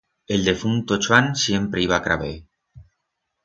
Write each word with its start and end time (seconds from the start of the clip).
El 0.35 0.45
defunto 0.45 0.97
Chuan 0.97 1.35
siempre 1.35 1.83
iba 1.83 2.01
craber. 2.09 2.35